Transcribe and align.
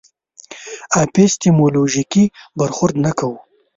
اپیستیمولوژیک 1.03 2.13
برخورد 2.57 2.95
نه 3.05 3.11
کوي. 3.19 3.37